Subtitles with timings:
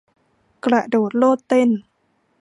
[0.65, 1.69] กระโดดโลดเต้น